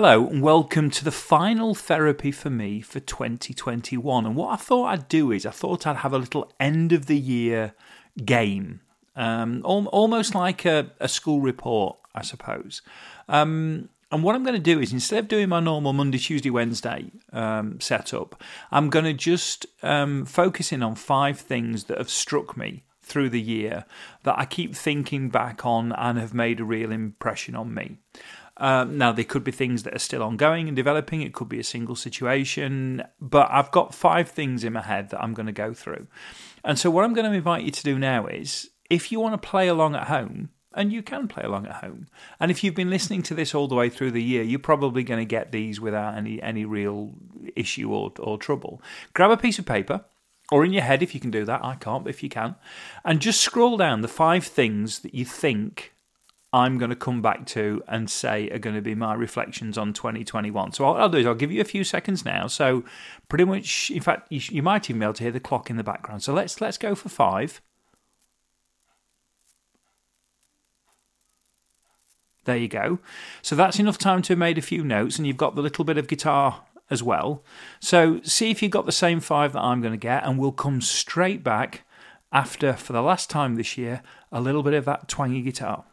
[0.00, 4.26] Hello, and welcome to the final therapy for me for 2021.
[4.26, 7.06] And what I thought I'd do is, I thought I'd have a little end of
[7.06, 7.74] the year
[8.24, 8.80] game,
[9.16, 12.80] um, al- almost like a, a, school report, I suppose.
[13.28, 16.50] Um, and what I'm going to do is, instead of doing my normal Monday, Tuesday,
[16.50, 18.40] Wednesday um, setup,
[18.70, 23.30] I'm going to just um, focus in on five things that have struck me through
[23.30, 23.84] the year
[24.22, 27.96] that I keep thinking back on and have made a real impression on me.
[28.58, 31.22] Um, now, there could be things that are still ongoing and developing.
[31.22, 35.22] It could be a single situation, but I've got five things in my head that
[35.22, 36.08] I'm going to go through.
[36.64, 39.40] And so, what I'm going to invite you to do now is if you want
[39.40, 42.06] to play along at home, and you can play along at home.
[42.38, 45.02] And if you've been listening to this all the way through the year, you're probably
[45.02, 47.14] going to get these without any any real
[47.56, 48.82] issue or, or trouble.
[49.12, 50.04] Grab a piece of paper,
[50.52, 51.64] or in your head if you can do that.
[51.64, 52.54] I can't, but if you can,
[53.04, 55.94] and just scroll down the five things that you think
[56.52, 59.92] I'm going to come back to and say are going to be my reflections on
[59.92, 60.72] 2021.
[60.72, 62.46] So what I'll do is I'll give you a few seconds now.
[62.46, 62.84] So
[63.28, 65.76] pretty much, in fact, you, you might even be able to hear the clock in
[65.76, 66.22] the background.
[66.22, 67.60] So let's let's go for five.
[72.44, 72.98] There you go.
[73.42, 75.84] So that's enough time to have made a few notes, and you've got the little
[75.84, 77.42] bit of guitar as well.
[77.78, 80.52] So see if you've got the same five that I'm going to get, and we'll
[80.52, 81.82] come straight back
[82.32, 84.02] after, for the last time this year,
[84.32, 85.84] a little bit of that twangy guitar.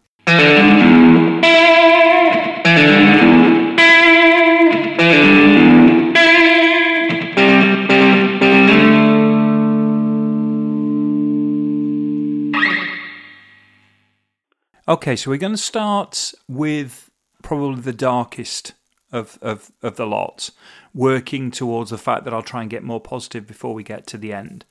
[14.87, 17.09] Okay, so we're going to start with
[17.43, 18.73] probably the darkest
[19.11, 20.51] of, of, of the lot,
[20.93, 24.17] working towards the fact that I'll try and get more positive before we get to
[24.17, 24.65] the end.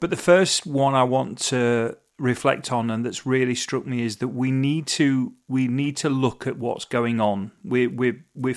[0.00, 4.18] But the first one I want to reflect on and that's really struck me is
[4.18, 7.52] that we need to we need to look at what's going on.
[7.64, 8.56] We we we're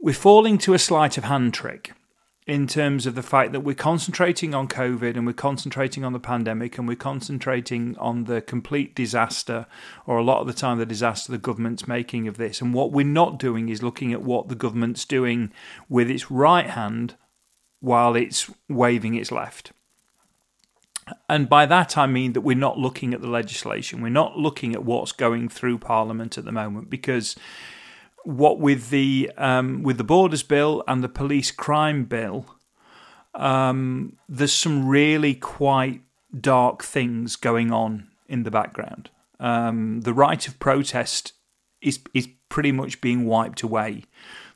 [0.00, 1.92] we're falling to a sleight of hand trick
[2.48, 6.18] in terms of the fact that we're concentrating on COVID and we're concentrating on the
[6.18, 9.66] pandemic and we're concentrating on the complete disaster,
[10.06, 12.62] or a lot of the time, the disaster the government's making of this.
[12.62, 15.52] And what we're not doing is looking at what the government's doing
[15.90, 17.16] with its right hand
[17.80, 19.72] while it's waving its left.
[21.28, 24.74] And by that I mean that we're not looking at the legislation, we're not looking
[24.74, 27.36] at what's going through Parliament at the moment, because
[28.24, 32.44] what with the um, with the Borders Bill and the Police Crime Bill,
[33.34, 36.02] um, there's some really quite
[36.38, 39.10] dark things going on in the background.
[39.40, 41.32] Um, the right of protest
[41.80, 44.04] is is pretty much being wiped away.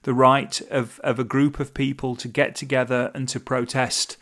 [0.03, 4.17] The right of, of a group of people to get together and to protest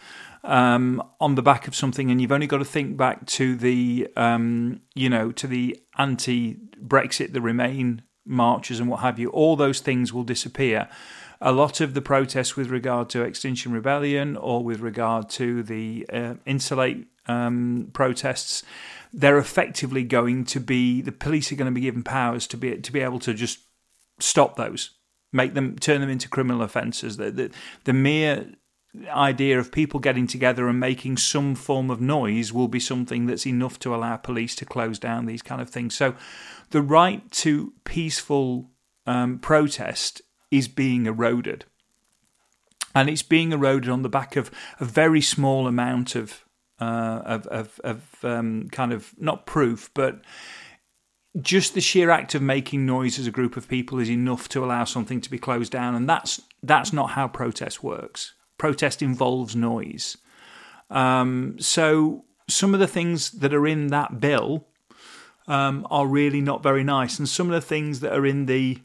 [0.44, 4.08] um, on the back of something, and you've only got to think back to the,
[4.16, 9.28] um, you know, to the anti-Brexit, the Remain marches, and what have you.
[9.30, 10.88] All those things will disappear.
[11.40, 16.06] A lot of the protests with regard to Extinction Rebellion or with regard to the
[16.12, 18.62] uh, Insulate um, protests,
[19.12, 22.76] they're effectively going to be the police are going to be given powers to be
[22.76, 23.60] to be able to just
[24.18, 24.90] stop those,
[25.32, 27.16] make them turn them into criminal offences.
[27.16, 27.50] The, the,
[27.84, 28.52] the mere
[29.08, 33.46] idea of people getting together and making some form of noise will be something that's
[33.46, 35.94] enough to allow police to close down these kind of things.
[35.94, 36.14] So,
[36.70, 38.70] the right to peaceful
[39.06, 41.64] um, protest is being eroded.
[42.94, 46.44] And it's being eroded on the back of a very small amount of,
[46.80, 50.20] uh, of, of, of um, kind of not proof, but
[51.40, 54.64] just the sheer act of making noise as a group of people is enough to
[54.64, 55.94] allow something to be closed down.
[55.94, 60.18] And that's, that's not how protest works protest involves noise.
[60.90, 64.66] Um, so some of the things that are in that bill
[65.48, 68.78] um, are really not very nice, and some of the things that are in the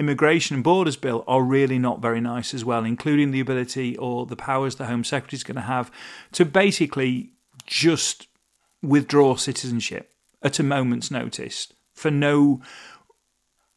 [0.00, 4.26] immigration and borders bill are really not very nice as well, including the ability or
[4.26, 5.90] the powers the Home Secretary is going to have
[6.32, 7.30] to basically
[7.64, 8.26] just
[8.82, 10.10] withdraw citizenship
[10.42, 12.60] at a moment's notice for no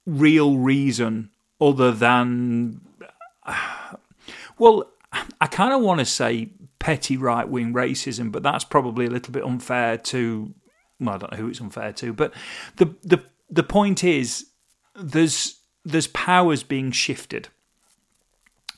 [0.08, 1.30] real reason
[1.62, 2.82] other than.
[4.58, 4.90] Well,
[5.42, 9.32] I kind of want to say petty right wing racism, but that's probably a little
[9.32, 10.54] bit unfair to.
[11.00, 12.34] Well, I don't know who it's unfair to, but
[12.78, 14.48] the the the point is
[14.96, 17.50] there's there's powers being shifted.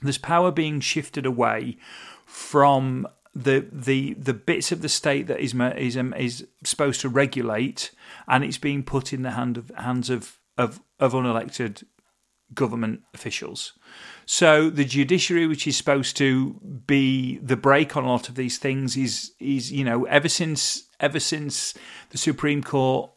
[0.01, 1.78] There's power being shifted away
[2.25, 7.10] from the the the bits of the state that is is um, is supposed to
[7.10, 7.92] regulate,
[8.28, 11.83] and it's being put in the hand of hands of of, of unelected
[12.54, 13.74] government officials.
[14.29, 18.57] So the judiciary, which is supposed to be the brake on a lot of these
[18.57, 21.74] things, is is you know ever since ever since
[22.09, 23.09] the Supreme Court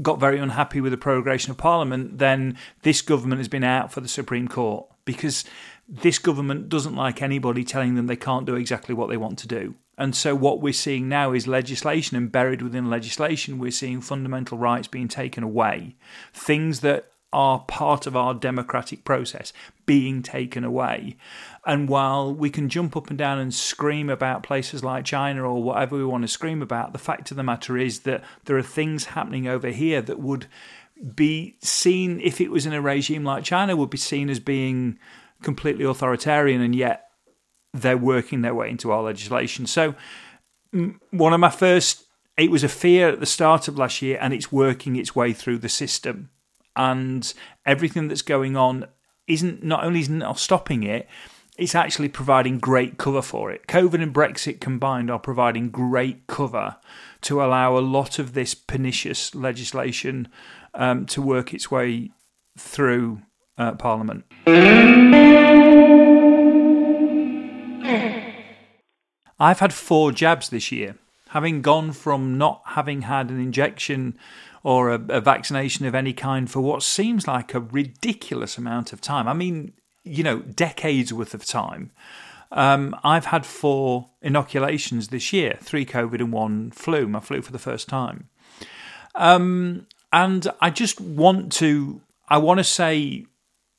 [0.00, 4.00] got very unhappy with the prorogation of Parliament, then this government has been out for
[4.00, 5.44] the Supreme Court because
[5.86, 9.48] this government doesn't like anybody telling them they can't do exactly what they want to
[9.48, 9.74] do.
[9.98, 14.56] And so, what we're seeing now is legislation, and buried within legislation, we're seeing fundamental
[14.56, 15.96] rights being taken away.
[16.32, 19.52] Things that are part of our democratic process
[19.86, 21.16] being taken away.
[21.66, 25.62] And while we can jump up and down and scream about places like China or
[25.62, 28.62] whatever we want to scream about, the fact of the matter is that there are
[28.62, 30.46] things happening over here that would
[31.14, 34.98] be seen, if it was in a regime like China, would be seen as being
[35.42, 37.08] completely authoritarian, and yet
[37.72, 39.66] they're working their way into our legislation.
[39.66, 39.94] So,
[41.10, 42.04] one of my first,
[42.36, 45.32] it was a fear at the start of last year, and it's working its way
[45.32, 46.30] through the system
[46.76, 47.32] and
[47.66, 48.86] everything that's going on
[49.26, 51.08] isn't not only is not stopping it,
[51.58, 53.66] it's actually providing great cover for it.
[53.66, 56.76] COVID and Brexit combined are providing great cover
[57.22, 60.28] to allow a lot of this pernicious legislation
[60.74, 62.10] um, to work its way
[62.58, 63.22] through
[63.58, 64.24] uh, Parliament.
[69.38, 70.96] I've had four jabs this year,
[71.30, 74.16] having gone from not having had an injection
[74.62, 79.00] or a, a vaccination of any kind for what seems like a ridiculous amount of
[79.00, 79.26] time.
[79.26, 79.72] I mean,
[80.04, 81.90] you know, decades worth of time.
[82.50, 87.08] Um, I've had four inoculations this year three COVID and one flu.
[87.08, 88.28] My flu for the first time.
[89.14, 93.26] Um, and I just want to, I want to say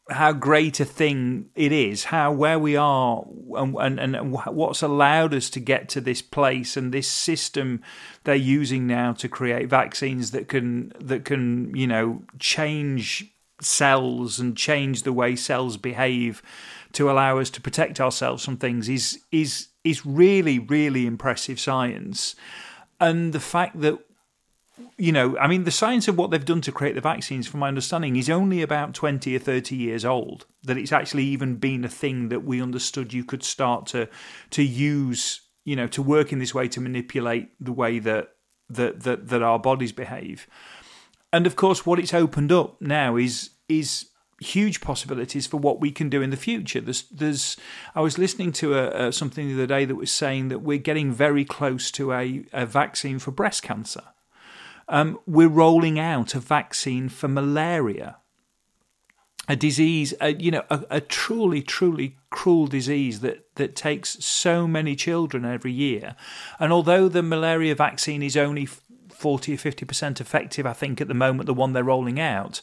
[0.09, 3.23] how great a thing it is, how where we are,
[3.55, 7.81] and, and, and what's allowed us to get to this place, and this system
[8.25, 14.57] they're using now to create vaccines that can that can you know change cells and
[14.57, 16.41] change the way cells behave
[16.91, 22.35] to allow us to protect ourselves from things is is is really really impressive science,
[22.99, 23.99] and the fact that
[24.97, 27.59] you know, I mean, the science of what they've done to create the vaccines, from
[27.59, 30.45] my understanding, is only about 20 or 30 years old.
[30.63, 34.07] That it's actually even been a thing that we understood you could start to
[34.51, 38.29] to use, you know, to work in this way to manipulate the way that
[38.69, 40.47] that that, that our bodies behave.
[41.31, 44.07] And of course, what it's opened up now is is
[44.39, 46.81] huge possibilities for what we can do in the future.
[46.81, 47.55] There's, there's
[47.95, 50.79] I was listening to a, a, something the other day that was saying that we're
[50.79, 54.03] getting very close to a, a vaccine for breast cancer
[54.87, 58.17] um, we're rolling out a vaccine for malaria,
[59.47, 64.67] a disease, a, you know, a, a truly, truly cruel disease that, that takes so
[64.67, 66.15] many children every year.
[66.59, 71.13] And although the malaria vaccine is only 40 or 50% effective, I think, at the
[71.13, 72.61] moment, the one they're rolling out,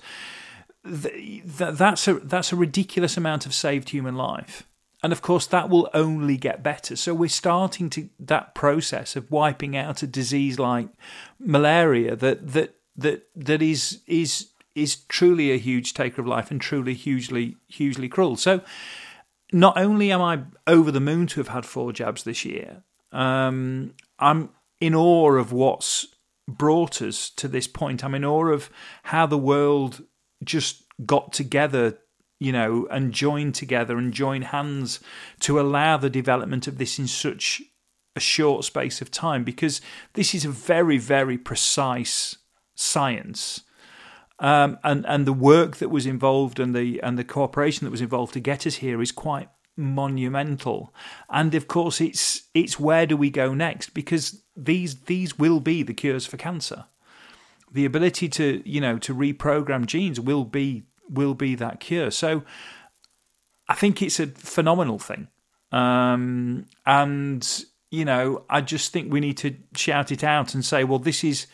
[0.82, 4.66] that's a, that's a ridiculous amount of saved human life
[5.02, 6.96] and of course that will only get better.
[6.96, 10.88] So we're starting to that process of wiping out a disease like
[11.38, 16.60] malaria that that that that is is is truly a huge taker of life and
[16.60, 18.36] truly hugely hugely cruel.
[18.36, 18.60] So
[19.52, 23.92] not only am i over the moon to have had four jabs this year um,
[24.20, 24.48] i'm
[24.80, 26.06] in awe of what's
[26.50, 28.04] brought us to this point.
[28.04, 28.70] I'm in awe of
[29.04, 30.04] how the world
[30.42, 31.98] just got together
[32.40, 34.98] you know, and join together and join hands
[35.40, 37.62] to allow the development of this in such
[38.16, 39.80] a short space of time because
[40.14, 42.38] this is a very, very precise
[42.74, 43.60] science.
[44.38, 48.00] Um, and and the work that was involved and the and the cooperation that was
[48.00, 50.94] involved to get us here is quite monumental.
[51.28, 53.90] And of course, it's it's where do we go next?
[53.90, 56.86] Because these these will be the cures for cancer.
[57.70, 62.10] The ability to you know to reprogram genes will be will be that cure.
[62.10, 62.42] So
[63.68, 65.28] I think it's a phenomenal thing.
[65.72, 70.84] Um, and you know, I just think we need to shout it out and say,
[70.84, 71.46] well, this is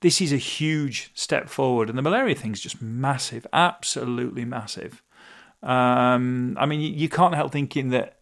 [0.00, 5.02] this is a huge step forward, and the malaria thing is just massive, absolutely massive.
[5.62, 8.18] Um, I mean, you, can't help thinking that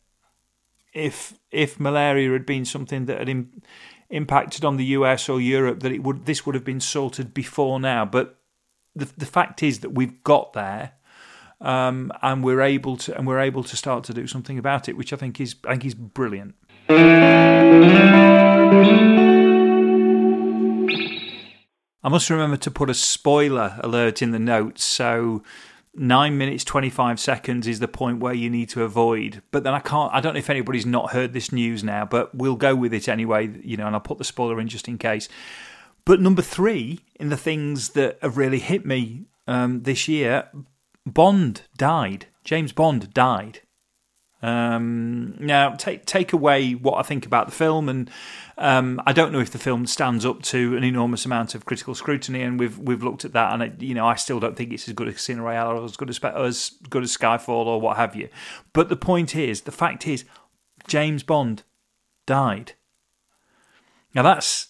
[0.93, 3.63] if if malaria had been something that had Im-
[4.11, 7.81] impacted on the US or Europe, that it would this would have been sorted before
[7.81, 8.05] now.
[8.05, 8.40] But
[8.95, 10.93] the, the fact is that we've got there.
[11.63, 14.97] Um, and we're able to and we're able to start to do something about it,
[14.97, 16.55] which I think is I think is brilliant.
[22.03, 25.43] I must remember to put a spoiler alert in the notes, so
[25.95, 29.43] nine minutes twenty five seconds is the point where you need to avoid.
[29.51, 30.11] But then I can't.
[30.15, 33.07] I don't know if anybody's not heard this news now, but we'll go with it
[33.07, 33.51] anyway.
[33.63, 35.29] You know, and I'll put the spoiler in just in case.
[36.05, 40.49] But number three in the things that have really hit me um, this year,
[41.07, 42.27] Bond died.
[42.45, 43.61] James Bond died.
[44.43, 48.11] Um, now, take take away what I think about the film, and
[48.57, 51.95] um, I don't know if the film stands up to an enormous amount of critical
[51.95, 54.73] scrutiny, and we've we've looked at that, and it, you know, I still don't think
[54.73, 57.81] it's as good as Casino Royale or as good as as good as Skyfall or
[57.81, 58.31] what have you.
[58.73, 60.25] But the point is, the fact is,
[60.89, 61.63] James Bond
[62.25, 62.73] died.
[64.15, 64.69] Now that's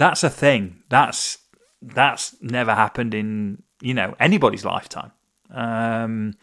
[0.00, 0.82] that's a thing.
[0.88, 1.38] That's
[1.82, 5.12] that's never happened in you know anybody's lifetime.
[5.50, 6.34] Um,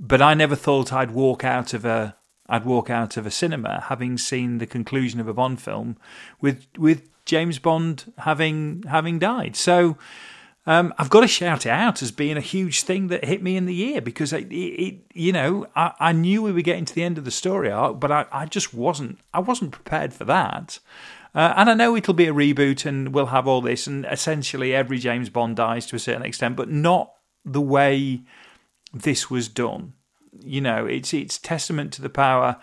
[0.00, 2.16] but I never thought I'd walk out of a
[2.48, 5.98] I'd walk out of a cinema having seen the conclusion of a Bond film
[6.40, 9.56] with with James Bond having having died.
[9.56, 9.98] So
[10.64, 13.56] um, I've got to shout it out as being a huge thing that hit me
[13.56, 16.94] in the ear because it, it you know, I, I, knew we were getting to
[16.94, 19.18] the end of the story arc, but I, I just wasn't.
[19.34, 20.78] I wasn't prepared for that.
[21.34, 24.72] Uh, and I know it'll be a reboot, and we'll have all this, and essentially
[24.72, 27.12] every James Bond dies to a certain extent, but not
[27.44, 28.22] the way
[28.94, 29.94] this was done.
[30.38, 32.56] You know, it's it's testament to the power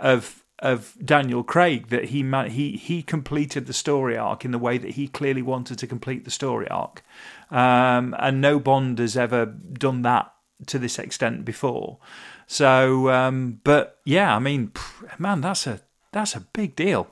[0.00, 4.78] of of Daniel Craig that he he he completed the story arc in the way
[4.78, 7.02] that he clearly wanted to complete the story arc,
[7.52, 10.32] um, and no Bond has ever done that
[10.66, 11.98] to this extent before.
[12.46, 14.72] So, um, but yeah, I mean,
[15.18, 15.80] man, that's a
[16.12, 17.08] that's a big deal.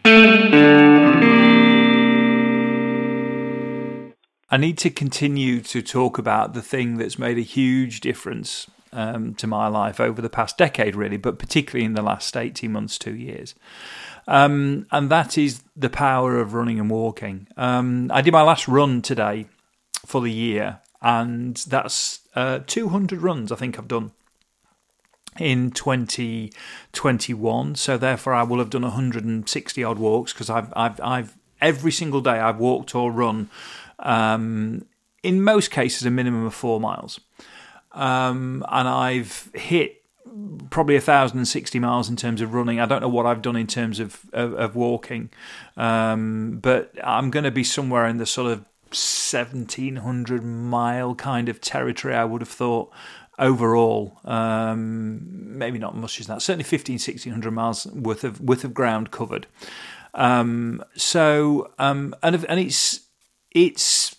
[4.53, 9.35] I need to continue to talk about the thing that's made a huge difference um,
[9.35, 12.99] to my life over the past decade, really, but particularly in the last 18 months,
[12.99, 13.55] two years.
[14.27, 17.47] Um, and that is the power of running and walking.
[17.57, 19.47] Um, I did my last run today
[20.11, 24.13] for the year, and that's uh, 200 runs I think I've done
[25.39, 27.75] in 2021.
[27.77, 32.21] So therefore, I will have done 160 odd walks because I've, I've, I've every single
[32.21, 33.49] day I've walked or run.
[34.01, 34.85] Um,
[35.23, 37.21] in most cases, a minimum of four miles,
[37.93, 40.03] um, and I've hit
[40.71, 42.81] probably 1060 miles in terms of running.
[42.81, 45.29] I don't know what I've done in terms of of, of walking,
[45.77, 51.61] um, but I'm going to be somewhere in the sort of 1700 mile kind of
[51.61, 52.15] territory.
[52.15, 52.93] I would have thought
[53.39, 54.21] overall.
[54.25, 56.43] Um, maybe not much as that.
[56.43, 59.47] Certainly 15, 1600 miles worth of worth of ground covered.
[60.15, 63.01] Um, so um, and and it's
[63.51, 64.15] it's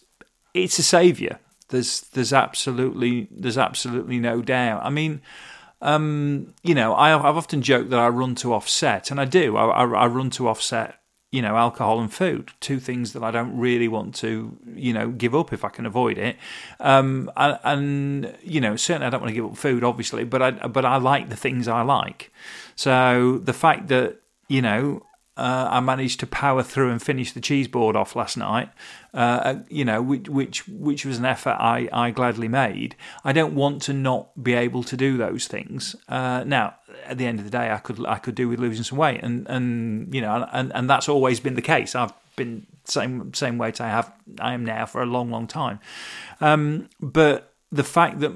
[0.53, 1.39] it's a saviour.
[1.69, 4.83] There's there's absolutely there's absolutely no doubt.
[4.83, 5.21] I mean.
[5.83, 9.57] Um, you know, I, have often joked that I run to offset, and I do.
[9.57, 11.00] I, I, I run to offset
[11.31, 15.09] you know, alcohol and food, two things that I don't really want to, you know,
[15.09, 16.35] give up if I can avoid it.
[16.81, 20.41] Um, and, and, you know, certainly I don't want to give up food, obviously, but
[20.41, 22.31] I but I like the things I like.
[22.75, 24.17] So the fact that
[24.50, 25.05] you know
[25.38, 28.69] uh, I managed to power through and finish the cheese board off last night.
[29.13, 32.95] Uh, you know, which, which which was an effort I, I gladly made.
[33.23, 35.95] I don't want to not be able to do those things.
[36.07, 38.84] Uh, now, at the end of the day, I could I could do with losing
[38.84, 41.96] some weight, and and you know, and and that's always been the case.
[41.96, 45.79] I've been same same weight I have I am now for a long long time.
[46.39, 48.34] Um, but the fact that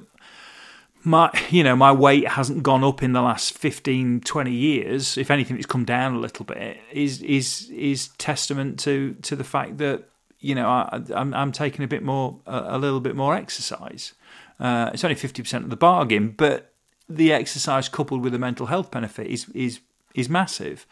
[1.04, 5.30] my you know my weight hasn't gone up in the last 15 20 years if
[5.30, 9.78] anything it's come down a little bit is is is testament to to the fact
[9.78, 13.36] that you know I, I'm, I'm taking a bit more a, a little bit more
[13.36, 14.14] exercise
[14.58, 16.74] uh, it's only 50% of the bargain but
[17.08, 19.80] the exercise coupled with the mental health benefit is is
[20.14, 20.86] is massive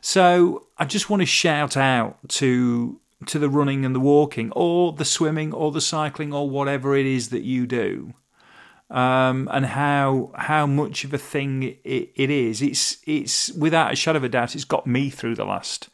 [0.00, 4.92] so I just want to shout out to to the running and the walking or
[4.92, 8.14] the swimming or the cycling or whatever it is that you do
[8.92, 12.60] um, and how how much of a thing it, it is.
[12.60, 15.88] It's it's without a shadow of a doubt, it's got me through the last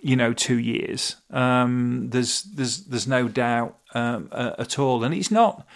[0.00, 1.16] you know two years.
[1.30, 5.66] Um, there's there's there's no doubt um, uh, at all, and it's not.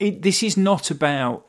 [0.00, 1.46] It, this is not about.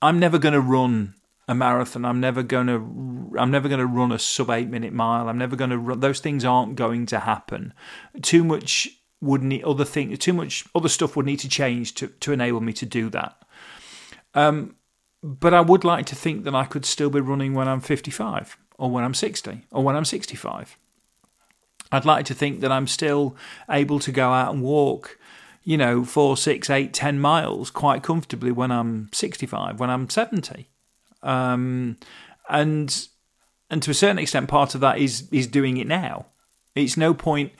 [0.00, 1.14] I'm never going to run
[1.48, 2.04] a marathon.
[2.04, 3.38] I'm never going to.
[3.38, 5.28] I'm never going to run a sub eight minute mile.
[5.28, 6.00] I'm never going to run.
[6.00, 7.72] Those things aren't going to happen.
[8.22, 8.88] Too much
[9.20, 10.18] would need other things.
[10.18, 13.42] Too much other stuff would need to change to to enable me to do that.
[14.34, 14.76] Um,
[15.22, 18.56] but I would like to think that I could still be running when I'm 55
[18.78, 20.78] or when I'm 60 or when I'm 65.
[21.90, 23.34] I'd like to think that I'm still
[23.68, 25.18] able to go out and walk,
[25.68, 30.66] you know, four, six, eight, ten miles quite comfortably when I'm 65, when I'm 70.
[31.22, 31.98] Um,
[32.48, 33.08] and
[33.68, 36.24] and to a certain extent, part of that is is doing it now.
[36.74, 37.52] It's no point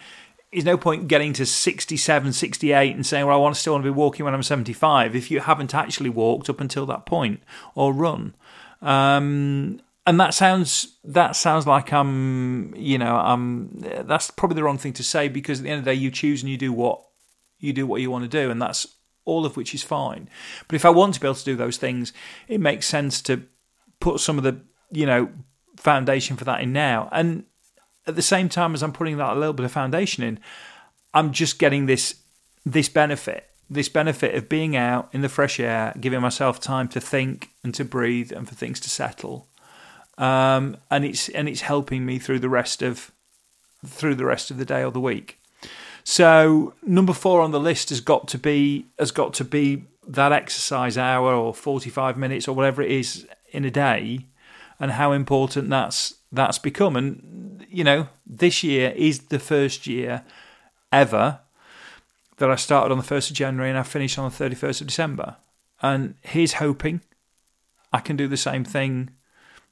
[0.50, 3.84] there's no point getting to 67, 68 and saying, well, I want to still want
[3.84, 7.42] to be walking when I'm 75 if you haven't actually walked up until that point
[7.74, 8.34] or run.
[8.80, 13.68] Um, and that sounds that sounds like I'm, you know, I'm.
[13.80, 16.10] That's probably the wrong thing to say because at the end of the day, you
[16.10, 17.04] choose and you do what
[17.58, 18.86] you do what you want to do, and that's
[19.24, 20.28] all of which is fine.
[20.66, 22.12] But if I want to be able to do those things,
[22.48, 23.42] it makes sense to
[24.00, 24.60] put some of the
[24.90, 25.30] you know,
[25.76, 27.08] foundation for that in now.
[27.12, 27.44] And
[28.06, 30.40] at the same time as I'm putting that a little bit of foundation in,
[31.14, 32.16] I'm just getting this
[32.64, 37.00] this benefit, this benefit of being out in the fresh air, giving myself time to
[37.00, 39.48] think and to breathe and for things to settle.
[40.18, 43.12] Um, and it's and it's helping me through the rest of
[43.86, 45.37] through the rest of the day or the week.
[46.10, 50.32] So number four on the list has got to be has got to be that
[50.32, 54.20] exercise hour or 45 minutes or whatever it is in a day
[54.80, 56.96] and how important that's that's become.
[56.96, 60.24] And you know this year is the first year
[60.90, 61.40] ever
[62.38, 64.86] that I started on the 1st of January and I finished on the 31st of
[64.86, 65.36] December.
[65.82, 67.02] And here's hoping
[67.92, 69.10] I can do the same thing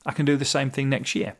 [0.04, 1.34] I can do the same thing next year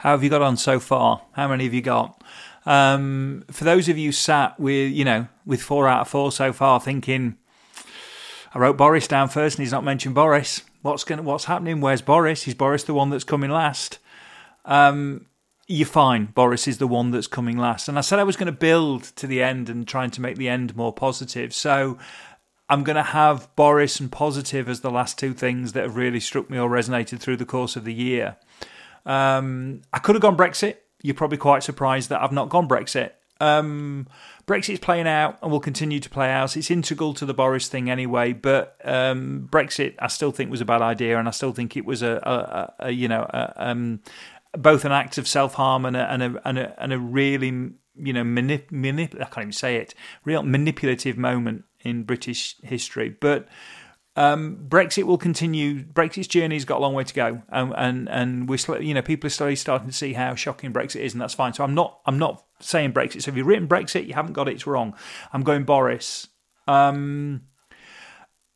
[0.00, 1.20] How have you got on so far?
[1.32, 2.24] How many have you got?
[2.64, 6.54] Um, for those of you sat with, you know, with four out of four so
[6.54, 7.36] far, thinking,
[8.54, 10.62] I wrote Boris down first, and he's not mentioned Boris.
[10.80, 11.22] What's going?
[11.24, 11.82] What's happening?
[11.82, 12.48] Where's Boris?
[12.48, 13.98] Is Boris the one that's coming last?
[14.64, 15.26] Um,
[15.66, 16.26] you're fine.
[16.26, 17.86] Boris is the one that's coming last.
[17.86, 20.36] And I said I was going to build to the end and trying to make
[20.36, 21.52] the end more positive.
[21.52, 21.98] So
[22.70, 26.20] I'm going to have Boris and positive as the last two things that have really
[26.20, 28.38] struck me or resonated through the course of the year.
[29.06, 30.76] Um, I could have gone Brexit.
[31.02, 33.12] You're probably quite surprised that I've not gone Brexit.
[33.40, 34.06] Um,
[34.46, 36.56] Brexit's playing out and will continue to play out.
[36.56, 38.32] It's integral to the Boris thing anyway.
[38.32, 41.84] But um, Brexit, I still think was a bad idea, and I still think it
[41.84, 44.00] was a, a, a you know a, um,
[44.52, 47.48] both an act of self harm and a, and a and a and a really
[47.48, 53.08] you know manip, manip I can't even say it real manipulative moment in British history.
[53.08, 53.48] But
[54.16, 55.84] um, Brexit will continue.
[55.84, 59.28] Brexit's journey's got a long way to go, and and, and we're you know people
[59.28, 61.52] are slowly starting to see how shocking Brexit is, and that's fine.
[61.54, 63.22] So I'm not I'm not saying Brexit.
[63.22, 64.54] So if you've written Brexit, you haven't got it.
[64.54, 64.94] It's wrong.
[65.32, 66.28] I'm going Boris,
[66.66, 67.42] um,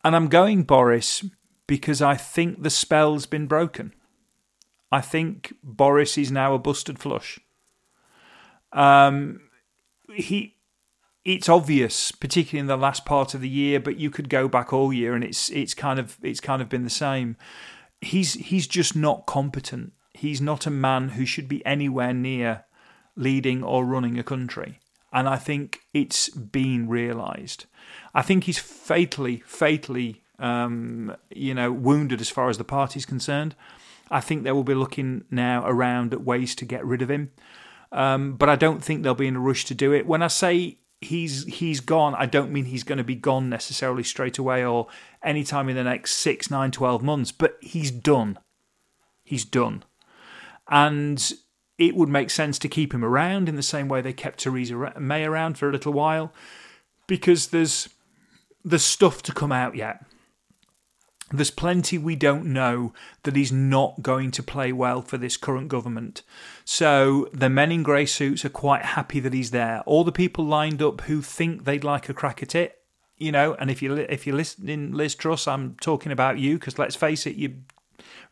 [0.02, 1.24] and I'm going Boris
[1.66, 3.94] because I think the spell's been broken.
[4.90, 7.38] I think Boris is now a busted flush.
[8.72, 9.40] Um,
[10.12, 10.53] he
[11.24, 14.72] it's obvious, particularly in the last part of the year, but you could go back
[14.72, 17.36] all year and it's it's kind of it's kind of been the same.
[18.00, 19.92] He's he's just not competent.
[20.12, 22.64] He's not a man who should be anywhere near
[23.16, 24.80] leading or running a country.
[25.12, 27.66] And I think it's been realised.
[28.14, 33.54] I think he's fatally, fatally, um, you know, wounded as far as the party's concerned.
[34.10, 37.30] I think they will be looking now around at ways to get rid of him.
[37.92, 40.06] Um, but I don't think they'll be in a rush to do it.
[40.06, 42.14] When I say he's he's gone.
[42.16, 44.88] I don't mean he's going to be gone necessarily straight away or
[45.22, 48.38] anytime in the next six, nine, twelve months, but he's done.
[49.22, 49.84] He's done.
[50.68, 51.32] And
[51.78, 54.92] it would make sense to keep him around in the same way they kept Theresa
[54.98, 56.32] May around for a little while,
[57.06, 57.88] because there's
[58.64, 60.04] there's stuff to come out yet.
[61.36, 62.92] There's plenty we don't know
[63.24, 66.22] that he's not going to play well for this current government.
[66.64, 69.82] So the men in grey suits are quite happy that he's there.
[69.84, 72.78] All the people lined up who think they'd like a crack at it,
[73.18, 73.54] you know.
[73.54, 77.26] And if you if you're listening, Liz Truss, I'm talking about you because let's face
[77.26, 77.52] it, you're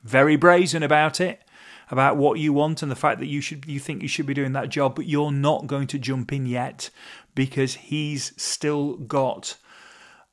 [0.04, 1.42] very brazen about it,
[1.90, 4.34] about what you want and the fact that you should you think you should be
[4.34, 6.90] doing that job, but you're not going to jump in yet
[7.34, 9.56] because he's still got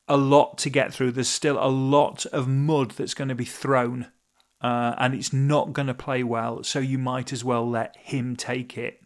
[0.09, 1.11] a lot to get through.
[1.11, 4.07] There's still a lot of mud that's going to be thrown
[4.61, 6.63] uh, and it's not going to play well.
[6.63, 9.01] So you might as well let him take it.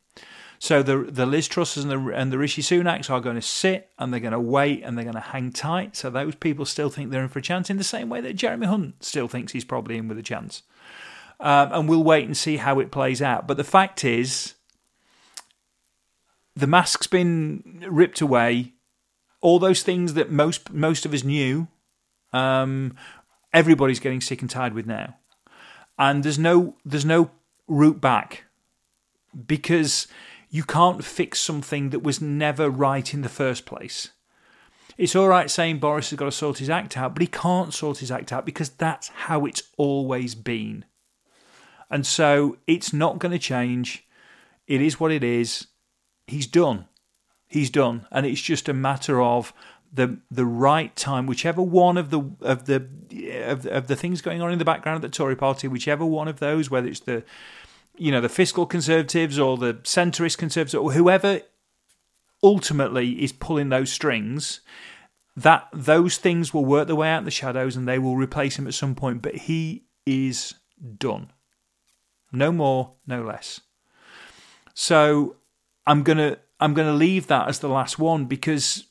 [0.58, 3.90] So the the Liz Trusses and the and the Rishi Sunaks are going to sit
[4.00, 5.98] and they're going to wait and they're going to hang tight.
[5.98, 8.38] So those people still think they're in for a chance in the same way that
[8.38, 10.64] Jeremy Hunt still thinks he's probably in with a chance.
[11.42, 13.46] Um, and we'll wait and see how it plays out.
[13.46, 14.54] But the fact is,
[16.56, 18.74] the mask's been ripped away.
[19.44, 21.68] All those things that most most of us knew,
[22.32, 22.96] um,
[23.54, 25.18] everybody's getting sick and tired with now
[25.98, 27.32] and there's no there's no
[27.68, 28.46] route back
[29.46, 30.08] because
[30.50, 34.12] you can't fix something that was never right in the first place.
[34.98, 37.74] It's all right saying Boris has got to sort his act out, but he can't
[37.74, 40.86] sort his act out because that's how it's always been.
[41.90, 44.06] And so it's not going to change.
[44.68, 45.68] It is what it is.
[46.28, 46.86] He's done.
[47.54, 48.08] He's done.
[48.12, 49.54] And it's just a matter of
[49.94, 52.88] the the right time, whichever one of the of the
[53.46, 56.28] of, of the things going on in the background of the Tory party, whichever one
[56.28, 57.24] of those, whether it's the
[57.96, 61.42] you know the fiscal conservatives or the centrist conservatives or whoever
[62.42, 64.62] ultimately is pulling those strings,
[65.36, 68.58] that those things will work their way out in the shadows and they will replace
[68.58, 69.22] him at some point.
[69.22, 70.56] But he is
[70.98, 71.32] done.
[72.32, 73.62] No more, no less.
[74.74, 75.36] So
[75.86, 78.86] I'm gonna I'm gonna leave that as the last one because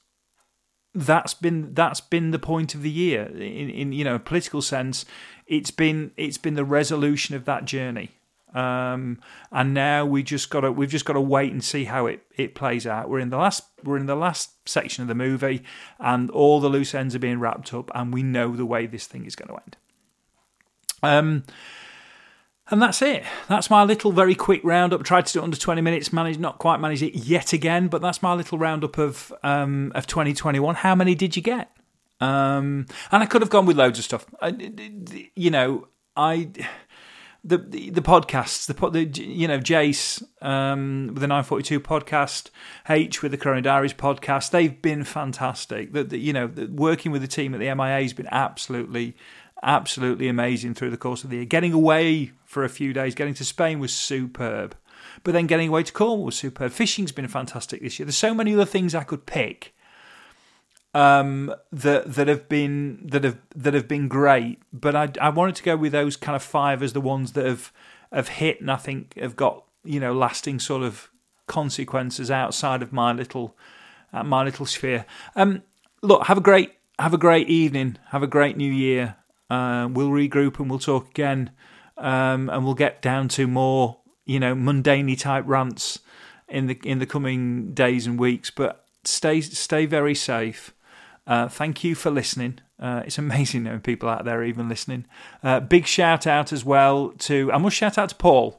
[0.94, 5.06] that's been that's been the point of the year in, in you know political sense.
[5.46, 8.11] It's been it's been the resolution of that journey.
[8.54, 12.04] Um, and now we just got to we've just got to wait and see how
[12.04, 13.08] it, it plays out.
[13.08, 15.62] We're in the last we're in the last section of the movie,
[15.98, 19.06] and all the loose ends are being wrapped up, and we know the way this
[19.06, 19.76] thing is going to end.
[21.02, 21.44] Um,
[22.70, 23.25] and that's it.
[23.48, 25.03] That's my little very quick roundup.
[25.03, 28.01] Tried to do it under 20 minutes, managed not quite manage it yet again, but
[28.01, 30.77] that's my little roundup of um, of 2021.
[30.77, 31.70] How many did you get?
[32.20, 34.27] Um, and I could have gone with loads of stuff.
[34.40, 34.55] I,
[35.35, 36.51] you know, I
[37.44, 42.51] the the, podcasts, the, the you know Jace um, with the 942 podcast,
[42.88, 45.92] H with the Corona Diaries podcast, they've been fantastic.
[45.92, 49.16] The, the you know the, working with the team at the MIA has been absolutely
[49.62, 51.44] absolutely amazing through the course of the year.
[51.44, 54.77] Getting away for a few days, getting to Spain was superb.
[55.25, 56.72] But then getting away to Cornwall was superb.
[56.72, 58.07] Fishing's been fantastic this year.
[58.07, 59.75] There's so many other things I could pick
[60.94, 64.61] um, that that have been that have that have been great.
[64.72, 67.46] But I I wanted to go with those kind of five as the ones that
[67.46, 67.72] have
[68.12, 71.11] have hit and I think have got you know lasting sort of
[71.46, 73.57] consequences outside of my little
[74.12, 75.07] uh, my little sphere.
[75.35, 75.62] Um,
[76.03, 77.98] look, have a great have a great evening.
[78.11, 79.16] Have a great new year.
[79.52, 81.50] Uh, we'll regroup and we'll talk again,
[81.98, 85.98] um, and we'll get down to more you know mundanely type rants
[86.48, 88.50] in the in the coming days and weeks.
[88.50, 90.72] But stay stay very safe.
[91.26, 92.60] Uh, thank you for listening.
[92.80, 95.04] Uh, it's amazing knowing people out there even listening.
[95.42, 98.58] Uh, big shout out as well to I must shout out to Paul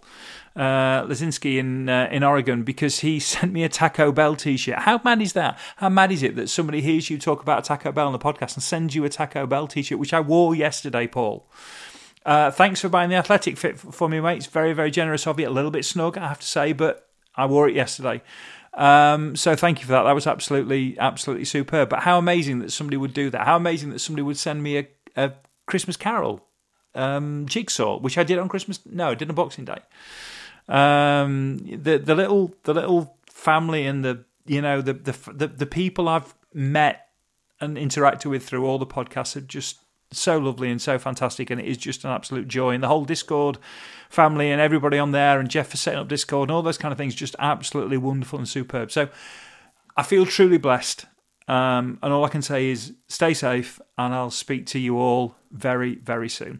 [0.56, 4.80] uh, Lazinski in uh, in Oregon because he sent me a Taco Bell T-shirt.
[4.80, 5.60] How mad is that?
[5.78, 8.56] How mad is it that somebody hears you talk about Taco Bell on the podcast
[8.56, 11.48] and sends you a Taco Bell T-shirt, which I wore yesterday, Paul?
[12.26, 14.38] Uh, thanks for buying the athletic fit for me, mate.
[14.38, 15.48] It's very, very generous of you.
[15.48, 18.22] A little bit snug, I have to say, but I wore it yesterday.
[18.74, 20.04] Um, so thank you for that.
[20.04, 21.90] That was absolutely, absolutely superb.
[21.90, 23.46] But how amazing that somebody would do that.
[23.46, 25.34] How amazing that somebody would send me a, a
[25.68, 26.46] Christmas Carol
[26.96, 28.80] um, jigsaw, which I did on Christmas.
[28.86, 29.80] No, I did on Boxing Day.
[30.68, 35.66] Um, the the little the little family and the you know the the the, the
[35.66, 37.08] people I've met
[37.60, 39.80] and interacted with through all the podcasts are just
[40.12, 42.72] so lovely and so fantastic, and it is just an absolute joy.
[42.72, 43.58] And the whole Discord
[44.10, 46.92] family and everybody on there, and Jeff for setting up Discord and all those kind
[46.92, 48.92] of things, just absolutely wonderful and superb.
[48.92, 49.10] So
[49.98, 51.06] I feel truly blessed.
[51.46, 55.36] Um, and all I can say is stay safe, and I'll speak to you all
[55.52, 56.60] very, very soon.